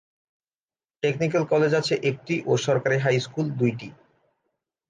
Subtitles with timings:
[1.03, 3.89] Technical college আছে একটি ও সরকারী হাই স্কুল দুই টি।